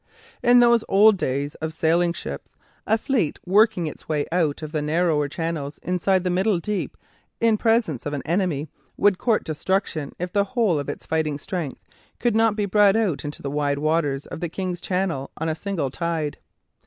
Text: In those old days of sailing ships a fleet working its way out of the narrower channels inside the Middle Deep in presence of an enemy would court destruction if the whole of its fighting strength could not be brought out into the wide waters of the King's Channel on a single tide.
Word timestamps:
In 0.41 0.61
those 0.61 0.83
old 0.89 1.15
days 1.15 1.53
of 1.61 1.73
sailing 1.73 2.11
ships 2.11 2.57
a 2.87 2.97
fleet 2.97 3.37
working 3.45 3.85
its 3.85 4.09
way 4.09 4.25
out 4.31 4.63
of 4.63 4.71
the 4.71 4.81
narrower 4.81 5.27
channels 5.29 5.77
inside 5.83 6.23
the 6.23 6.31
Middle 6.31 6.57
Deep 6.59 6.97
in 7.39 7.55
presence 7.55 8.07
of 8.07 8.13
an 8.13 8.23
enemy 8.25 8.67
would 8.97 9.19
court 9.19 9.43
destruction 9.43 10.11
if 10.17 10.33
the 10.33 10.43
whole 10.55 10.79
of 10.79 10.89
its 10.89 11.05
fighting 11.05 11.37
strength 11.37 11.83
could 12.19 12.35
not 12.35 12.55
be 12.55 12.65
brought 12.65 12.95
out 12.95 13.23
into 13.23 13.43
the 13.43 13.51
wide 13.51 13.77
waters 13.77 14.25
of 14.25 14.39
the 14.39 14.49
King's 14.49 14.81
Channel 14.81 15.29
on 15.37 15.47
a 15.47 15.53
single 15.53 15.91
tide. 15.91 16.39